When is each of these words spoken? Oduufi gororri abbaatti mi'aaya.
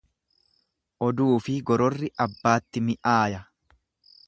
Oduufi 1.07 1.59
gororri 1.69 2.11
abbaatti 2.27 2.85
mi'aaya. 2.89 3.45